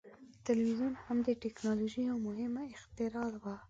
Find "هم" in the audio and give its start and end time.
1.03-1.17